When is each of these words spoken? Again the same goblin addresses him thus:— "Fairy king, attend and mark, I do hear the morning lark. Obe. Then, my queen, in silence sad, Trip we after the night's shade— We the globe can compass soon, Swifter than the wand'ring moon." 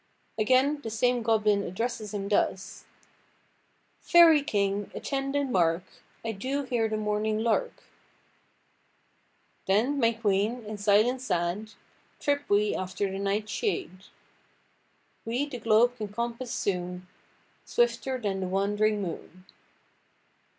Again 0.39 0.81
the 0.81 0.89
same 0.89 1.21
goblin 1.21 1.61
addresses 1.61 2.11
him 2.11 2.27
thus:— 2.27 2.85
"Fairy 3.99 4.41
king, 4.41 4.89
attend 4.95 5.35
and 5.35 5.51
mark, 5.51 5.83
I 6.25 6.31
do 6.31 6.63
hear 6.63 6.87
the 6.89 6.97
morning 6.97 7.43
lark. 7.43 7.73
Obe. 7.77 7.83
Then, 9.67 9.99
my 9.99 10.13
queen, 10.13 10.65
in 10.65 10.79
silence 10.79 11.25
sad, 11.25 11.73
Trip 12.19 12.49
we 12.49 12.73
after 12.75 13.11
the 13.11 13.19
night's 13.19 13.51
shade— 13.51 14.07
We 15.23 15.45
the 15.47 15.59
globe 15.59 15.95
can 15.97 16.07
compass 16.07 16.51
soon, 16.51 17.07
Swifter 17.63 18.17
than 18.17 18.39
the 18.39 18.47
wand'ring 18.47 19.03
moon." 19.03 19.45